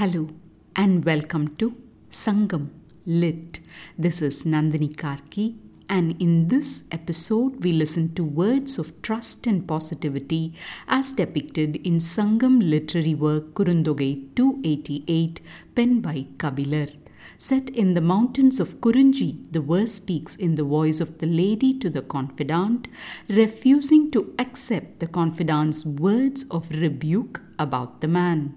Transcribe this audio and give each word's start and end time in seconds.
Hello 0.00 0.28
and 0.76 1.04
welcome 1.04 1.56
to 1.56 1.76
Sangam 2.10 2.70
Lit. 3.04 3.60
This 3.98 4.22
is 4.22 4.44
Nandini 4.44 4.96
Karky, 4.96 5.56
and 5.90 6.18
in 6.22 6.48
this 6.48 6.84
episode, 6.90 7.62
we 7.62 7.74
listen 7.74 8.14
to 8.14 8.24
words 8.24 8.78
of 8.78 9.02
trust 9.02 9.46
and 9.46 9.68
positivity 9.68 10.54
as 10.88 11.12
depicted 11.12 11.76
in 11.86 11.98
Sangam 11.98 12.62
literary 12.62 13.14
work 13.14 13.52
Kurundogai 13.52 14.34
288, 14.34 15.42
penned 15.74 16.00
by 16.00 16.28
Kabilar. 16.38 16.96
Set 17.36 17.68
in 17.68 17.92
the 17.92 18.00
mountains 18.00 18.58
of 18.58 18.80
Kurunji, 18.80 19.52
the 19.52 19.60
verse 19.60 19.96
speaks 19.96 20.34
in 20.34 20.54
the 20.54 20.64
voice 20.64 21.00
of 21.00 21.18
the 21.18 21.26
lady 21.26 21.78
to 21.78 21.90
the 21.90 22.00
confidant, 22.00 22.88
refusing 23.28 24.10
to 24.12 24.34
accept 24.38 25.00
the 25.00 25.06
confidant's 25.06 25.84
words 25.84 26.46
of 26.50 26.70
rebuke 26.70 27.42
about 27.58 28.00
the 28.00 28.08
man. 28.08 28.54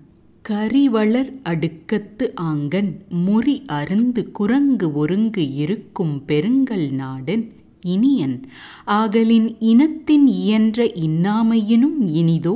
கரிவளர் 0.49 1.31
அடுக்கத்து 1.43 2.33
Aangan 2.41 2.89
முறி 3.25 3.65
அருந்து 3.67 4.31
குரங்கு 4.31 4.93
ஒருங்கு 4.93 5.53
இருக்கும் 5.53 6.23
பெருங்கல் 6.27 6.91
நாடன் 6.91 7.53
இனியன். 7.81 8.43
ஆகலின் 8.87 9.55
இனத்தின் 9.59 10.27
இயன்ற 10.27 10.83
இன்னாமையினும் 10.83 11.97
இனிதோ 12.01 12.55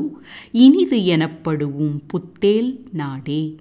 இனிது 0.52 0.98
எனப்படுவும் 1.06 2.00
புத்தேல் 2.08 2.80
நாடே. 2.92 3.56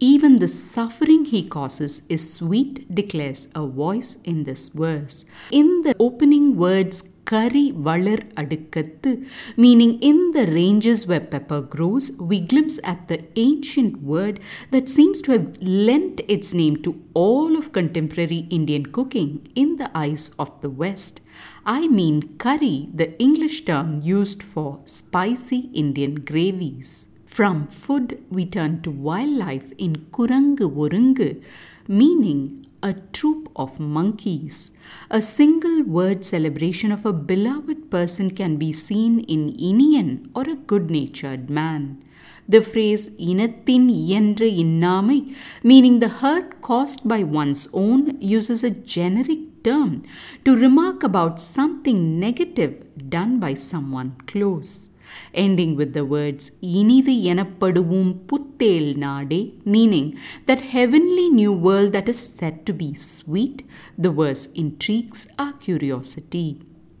Even 0.00 0.36
the 0.36 0.46
suffering 0.46 1.24
he 1.24 1.42
causes 1.42 2.02
is 2.08 2.32
sweet, 2.32 2.94
declares 2.94 3.48
a 3.56 3.66
voice 3.66 4.18
in 4.22 4.44
this 4.44 4.68
verse. 4.68 5.24
In 5.50 5.82
the 5.82 5.96
opening 5.98 6.56
words, 6.56 7.02
Kari 7.26 7.72
Valar 7.72 8.22
Adukattu, 8.34 9.26
meaning 9.56 9.98
in 10.00 10.30
the 10.30 10.46
ranges 10.46 11.08
where 11.08 11.20
pepper 11.20 11.60
grows, 11.60 12.12
we 12.12 12.38
glimpse 12.38 12.78
at 12.84 13.08
the 13.08 13.24
ancient 13.34 14.00
word 14.00 14.38
that 14.70 14.88
seems 14.88 15.20
to 15.22 15.32
have 15.32 15.58
lent 15.60 16.20
its 16.28 16.54
name 16.54 16.76
to 16.84 17.02
all 17.12 17.56
of 17.56 17.72
contemporary 17.72 18.46
Indian 18.50 18.86
cooking 18.86 19.50
in 19.56 19.76
the 19.78 19.90
eyes 19.98 20.30
of 20.38 20.60
the 20.60 20.70
West. 20.70 21.20
I 21.66 21.88
mean 21.88 22.38
curry, 22.38 22.88
the 22.94 23.20
English 23.20 23.64
term 23.64 24.00
used 24.00 24.44
for 24.44 24.80
spicy 24.84 25.70
Indian 25.74 26.14
gravies. 26.14 27.06
From 27.28 27.66
food, 27.68 28.24
we 28.30 28.46
turn 28.46 28.80
to 28.82 28.90
wildlife 28.90 29.72
in 29.76 29.96
Kurangu 30.12 30.66
Urungu, 30.74 31.40
meaning 31.86 32.66
a 32.82 32.94
troop 33.12 33.50
of 33.54 33.78
monkeys. 33.78 34.72
A 35.10 35.20
single 35.20 35.82
word 35.82 36.24
celebration 36.24 36.90
of 36.90 37.04
a 37.04 37.12
beloved 37.12 37.90
person 37.90 38.30
can 38.30 38.56
be 38.56 38.72
seen 38.72 39.20
in 39.20 39.52
Inian 39.52 40.30
or 40.34 40.48
a 40.48 40.56
good 40.56 40.90
natured 40.90 41.50
man. 41.50 42.02
The 42.48 42.62
phrase 42.62 43.10
inathin 43.20 43.90
iendre 43.90 44.50
innamai, 44.50 45.36
meaning 45.62 46.00
the 46.00 46.08
hurt 46.08 46.62
caused 46.62 47.06
by 47.06 47.22
one's 47.22 47.68
own, 47.74 48.18
uses 48.22 48.64
a 48.64 48.70
generic 48.70 49.62
term 49.62 50.02
to 50.46 50.56
remark 50.56 51.02
about 51.02 51.38
something 51.38 52.18
negative 52.18 52.82
done 53.10 53.38
by 53.38 53.52
someone 53.52 54.16
close 54.26 54.88
ending 55.33 55.75
with 55.79 55.91
the 55.97 56.05
words 56.15 56.43
இனிது 56.79 57.13
எனப்படுவும் 57.31 58.11
புத்தேல் 58.31 58.91
நாடே 59.05 59.41
meaning 59.75 60.07
that 60.47 60.61
heavenly 60.75 61.27
new 61.41 61.53
world 61.67 61.91
that 61.97 62.09
is 62.13 62.21
said 62.37 62.57
to 62.67 62.73
be 62.83 62.89
sweet 63.13 63.59
the 64.05 64.11
verse 64.21 64.45
intrigues 64.63 65.21
our 65.43 65.53
curiosity 65.65 66.47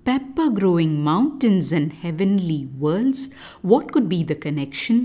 pepper 0.07 0.49
growing 0.59 0.93
mountains 1.11 1.71
and 1.71 1.91
heavenly 2.03 2.61
worlds 2.83 3.21
what 3.71 3.91
could 3.93 4.09
be 4.15 4.21
the 4.31 4.39
connection 4.45 4.97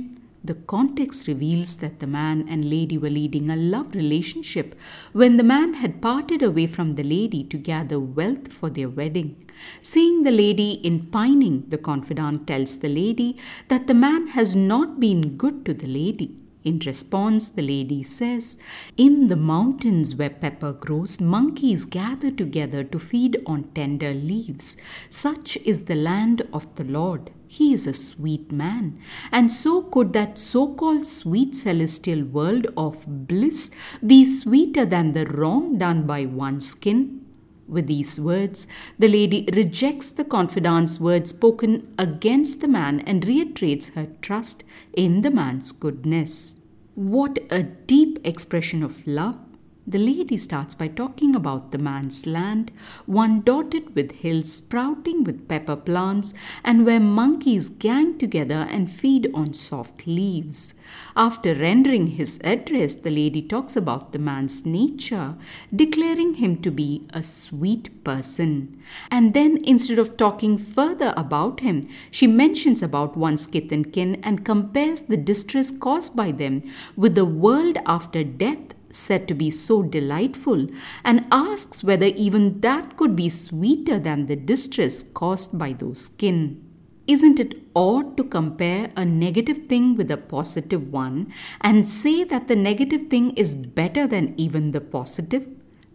The 0.44 0.55
context 0.55 1.27
reveals 1.27 1.77
that 1.77 1.99
the 1.99 2.08
man 2.08 2.45
and 2.49 2.69
lady 2.69 2.97
were 2.97 3.09
leading 3.09 3.49
a 3.49 3.55
love 3.55 3.95
relationship 3.95 4.77
when 5.13 5.38
the 5.38 5.44
man 5.44 5.75
had 5.75 6.02
parted 6.02 6.44
away 6.44 6.67
from 6.67 6.94
the 6.94 7.03
lady 7.03 7.44
to 7.45 7.58
gather 7.58 8.00
wealth 8.00 8.52
for 8.52 8.69
their 8.69 8.89
wedding. 8.89 9.50
Seeing 9.81 10.23
the 10.23 10.31
lady 10.31 10.73
in 10.73 11.07
pining, 11.07 11.63
the 11.69 11.78
confidant 11.78 12.45
tells 12.47 12.79
the 12.79 12.90
lady 12.90 13.38
that 13.69 13.88
the 13.88 13.94
man 13.94 14.28
has 14.28 14.56
not 14.56 15.00
been 15.00 15.38
good 15.38 15.66
to 15.66 15.73
the 15.73 15.88
lady. 15.88 16.42
In 16.63 16.79
response, 16.79 17.50
the 17.50 17.62
lady 17.62 18.03
says, 18.03 18.57
In 18.96 19.28
the 19.28 19.35
mountains 19.35 20.16
where 20.16 20.29
pepper 20.29 20.72
grows, 20.72 21.19
monkeys 21.19 21.84
gather 21.84 22.31
together 22.31 22.84
to 22.85 23.00
feed 23.00 23.41
on 23.46 23.66
tender 23.75 24.13
leaves. 24.13 24.78
Such 25.09 25.57
is 25.57 25.85
the 25.85 25.96
land 25.96 26.47
of 26.53 26.75
the 26.75 26.85
Lord. 26.85 27.31
He 27.47 27.73
is 27.73 27.85
a 27.85 27.94
sweet 27.94 28.52
man. 28.52 29.00
And 29.31 29.52
so 29.52 29.84
could 29.84 30.13
that 30.13 30.38
so 30.38 30.73
called 30.73 31.06
sweet 31.06 31.56
celestial 31.56 32.23
world 32.23 32.68
of 32.78 33.06
bliss 33.28 33.69
be 34.06 34.25
sweeter 34.25 34.85
than 34.85 35.12
the 35.12 35.25
wrong 35.25 35.78
done 35.78 36.07
by 36.07 36.25
one's 36.25 36.73
kin? 36.73 37.22
With 37.68 37.88
these 37.88 38.19
words, 38.19 38.68
the 39.00 39.07
lady 39.07 39.47
rejects 39.53 40.12
the 40.12 40.25
confidant's 40.25 41.00
words 41.00 41.29
spoken 41.29 41.94
against 41.97 42.62
the 42.62 42.68
man 42.68 43.00
and 43.01 43.25
reiterates 43.25 43.90
her 43.90 44.07
trust 44.22 44.63
in 44.94 45.22
the 45.22 45.31
man's 45.31 45.72
goodness. 45.72 46.57
What 46.96 47.40
a 47.50 47.63
deep 47.63 48.19
expression 48.25 48.84
of 48.84 49.06
love! 49.07 49.40
The 49.85 49.99
lady 49.99 50.38
starts 50.38 50.73
by 50.73 50.88
talking 50.88 51.35
about 51.35 51.71
the 51.71 51.77
man's 51.77 52.25
land, 52.25 52.71
one 53.05 53.41
dotted 53.41 53.94
with 53.95 54.13
hills 54.13 54.53
sprouting 54.53 55.25
with 55.25 55.49
pepper 55.49 55.75
plants, 55.75 56.33
and 56.63 56.85
where 56.85 57.01
monkeys 57.01 57.67
gang 57.67 58.17
together 58.17 58.66
and 58.69 58.89
feed 58.89 59.29
on 59.33 59.53
soft 59.53 60.07
leaves. 60.07 60.75
After 61.17 61.53
rendering 61.53 62.07
his 62.07 62.39
address, 62.45 62.95
the 62.95 63.09
lady 63.09 63.41
talks 63.41 63.75
about 63.75 64.13
the 64.13 64.19
man's 64.19 64.66
nature, 64.66 65.35
declaring 65.75 66.35
him 66.35 66.61
to 66.61 66.72
be 66.72 67.05
a 67.09 67.22
sweet 67.22 68.05
person. 68.05 68.81
And 69.11 69.33
then, 69.33 69.59
instead 69.66 69.99
of 69.99 70.16
talking 70.16 70.57
further 70.57 71.13
about 71.17 71.59
him, 71.59 71.89
she 72.09 72.25
mentions 72.25 72.81
about 72.81 73.17
one's 73.17 73.45
kith 73.45 73.69
and 73.73 73.91
kin 73.91 74.22
and 74.23 74.45
compares 74.45 75.01
the 75.03 75.17
distress 75.17 75.72
caused 75.72 76.16
by 76.16 76.31
them 76.31 76.63
with 76.95 77.16
the 77.16 77.25
world 77.25 77.77
after 77.85 78.23
death 78.23 78.72
said 78.95 79.27
to 79.27 79.33
be 79.33 79.49
so 79.51 79.81
delightful 79.83 80.67
and 81.03 81.25
asks 81.31 81.83
whether 81.83 82.07
even 82.07 82.61
that 82.61 82.95
could 82.97 83.15
be 83.15 83.29
sweeter 83.29 83.99
than 83.99 84.25
the 84.25 84.35
distress 84.35 85.03
caused 85.03 85.57
by 85.57 85.73
those 85.73 86.07
kin. 86.07 86.63
Isn't 87.05 87.39
it 87.39 87.61
odd 87.75 88.15
to 88.15 88.23
compare 88.23 88.89
a 88.95 89.03
negative 89.03 89.67
thing 89.67 89.95
with 89.95 90.09
a 90.09 90.15
positive 90.17 90.91
one 90.91 91.33
and 91.59 91.85
say 91.87 92.23
that 92.23 92.47
the 92.47 92.55
negative 92.55 93.09
thing 93.09 93.31
is 93.31 93.55
better 93.55 94.07
than 94.07 94.33
even 94.37 94.71
the 94.71 94.79
positive? 94.79 95.45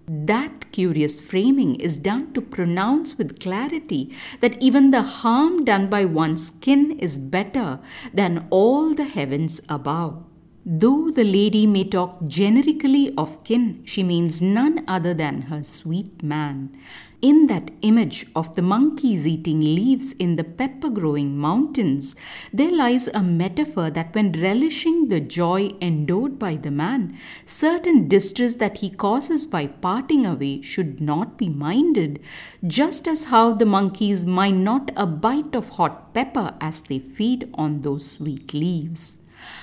That 0.07 0.71
curious 0.73 1.21
framing 1.21 1.77
is 1.77 1.97
done 1.97 2.33
to 2.35 2.41
pronounce 2.41 3.17
with 3.17 3.41
clarity 3.41 4.15
that 4.41 4.61
even 4.63 4.91
the 4.91 5.03
harm 5.03 5.65
done 5.65 5.89
by 5.89 6.05
one's 6.05 6.51
kin 6.51 6.99
is 6.99 7.19
better 7.19 7.81
than 8.13 8.47
all 8.51 8.95
the 8.95 9.05
heavens 9.05 9.61
above. 9.69 10.25
Though 10.71 11.11
the 11.11 11.25
lady 11.25 11.67
may 11.67 11.85
talk 11.85 12.27
generically 12.27 13.15
of 13.17 13.43
kin, 13.43 13.81
she 13.87 14.03
means 14.03 14.43
none 14.43 14.85
other 14.87 15.15
than 15.15 15.41
her 15.49 15.65
sweet 15.65 16.23
man. 16.23 16.77
In 17.23 17.47
that 17.47 17.71
image 17.81 18.27
of 18.37 18.55
the 18.55 18.61
monkeys 18.61 19.27
eating 19.27 19.63
leaves 19.63 20.13
in 20.13 20.37
the 20.37 20.45
pepper 20.45 20.91
growing 20.91 21.39
mountains, 21.39 22.15
there 22.53 22.71
lies 22.71 23.09
a 23.09 23.23
metaphor 23.23 23.89
that 23.89 24.15
when 24.15 24.33
relishing 24.33 25.09
the 25.09 25.21
joy 25.21 25.71
endowed 25.81 26.39
by 26.39 26.57
the 26.57 26.71
man, 26.71 27.17
certain 27.47 28.07
distress 28.07 28.57
that 28.57 28.79
he 28.79 28.91
causes 28.91 29.47
by 29.47 29.69
parting 29.69 30.27
away 30.27 30.61
should 30.61 31.01
not 31.01 31.39
be 31.39 31.49
minded, 31.49 32.21
just 32.67 33.09
as 33.09 33.25
how 33.25 33.55
the 33.55 33.65
monkeys 33.65 34.27
mind 34.27 34.65
not 34.65 34.91
a 34.97 35.07
bite 35.07 35.55
of 35.55 35.71
hot 35.71 36.13
pepper 36.13 36.55
as 36.61 36.83
they 36.83 36.99
feed 36.99 37.49
on 37.55 37.81
those 37.81 38.11
sweet 38.11 38.53
leaves. 38.53 39.21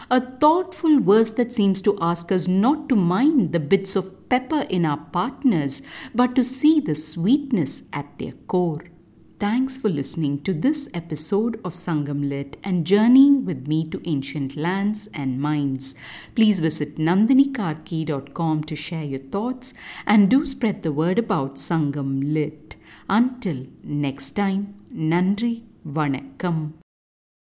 A 0.09 0.21
thoughtful 0.21 0.99
verse 0.99 1.31
that 1.31 1.53
seems 1.53 1.81
to 1.81 1.97
ask 1.99 2.31
us 2.31 2.47
not 2.47 2.89
to 2.89 2.95
mind 2.95 3.51
the 3.51 3.59
bits 3.59 3.95
of 3.95 4.29
pepper 4.29 4.61
in 4.69 4.85
our 4.85 4.97
partners, 4.97 5.81
but 6.13 6.35
to 6.35 6.43
see 6.43 6.79
the 6.79 6.95
sweetness 6.95 7.83
at 7.91 8.17
their 8.19 8.33
core. 8.47 8.83
Thanks 9.37 9.77
for 9.77 9.89
listening 9.89 10.39
to 10.43 10.53
this 10.53 10.89
episode 10.93 11.59
of 11.65 11.73
Sangam 11.73 12.29
Lit 12.29 12.55
and 12.63 12.87
journeying 12.87 13.45
with 13.45 13.67
me 13.67 13.85
to 13.89 14.01
ancient 14.05 14.55
lands 14.55 15.09
and 15.13 15.41
minds. 15.41 15.93
Please 16.35 16.61
visit 16.61 16.95
nandinikarky.com 16.95 18.63
to 18.63 18.75
share 18.77 19.03
your 19.03 19.19
thoughts 19.19 19.73
and 20.07 20.29
do 20.29 20.45
spread 20.45 20.83
the 20.83 20.93
word 20.93 21.19
about 21.19 21.55
Sangam 21.55 22.33
Lit. 22.33 22.77
Until 23.09 23.67
next 23.83 24.31
time, 24.31 24.75
Nandri 24.93 25.63
Vanakkam. 25.85 26.84